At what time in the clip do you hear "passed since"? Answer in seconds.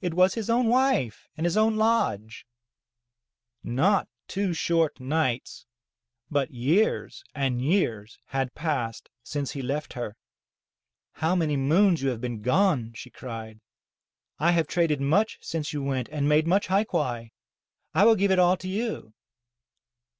8.54-9.50